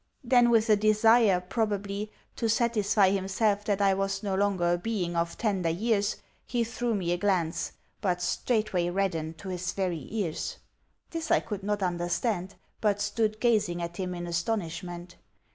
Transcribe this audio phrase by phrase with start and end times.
[0.23, 5.15] Then, with a desire (probably) to satisfy himself that I was no longer a being
[5.15, 6.15] of tender years,
[6.47, 10.57] he threw me a glance but straightway reddened to his very ears.
[11.11, 15.17] This I could not understand, but stood gazing at him in astonishment.